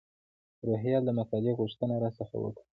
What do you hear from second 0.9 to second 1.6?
د مقالې